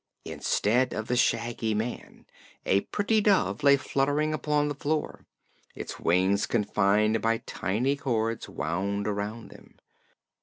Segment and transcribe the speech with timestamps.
[0.25, 2.25] Instead of the Shaggy Man,
[2.65, 5.27] a pretty dove lay fluttering upon the floor,
[5.75, 9.75] its wings confined by tiny cords wound around them.